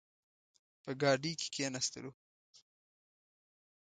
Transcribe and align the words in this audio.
په 0.83 0.91
ګاډۍ 1.01 1.33
کې 1.39 1.47
کښېناستلو. 1.53 2.11